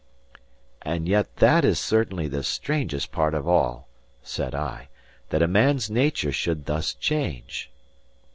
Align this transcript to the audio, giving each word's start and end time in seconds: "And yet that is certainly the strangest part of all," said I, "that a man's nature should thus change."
"And 0.81 1.07
yet 1.07 1.35
that 1.35 1.63
is 1.63 1.77
certainly 1.79 2.27
the 2.27 2.41
strangest 2.41 3.11
part 3.11 3.35
of 3.35 3.47
all," 3.47 3.87
said 4.23 4.55
I, 4.55 4.89
"that 5.29 5.43
a 5.43 5.47
man's 5.47 5.91
nature 5.91 6.31
should 6.31 6.65
thus 6.65 6.95
change." 6.95 7.69